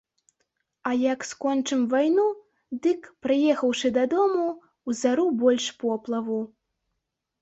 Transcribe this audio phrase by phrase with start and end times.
[0.91, 2.25] А як скончым вайну,
[2.85, 4.47] дык, прыехаўшы дадому,
[4.93, 6.41] узару больш поплаву.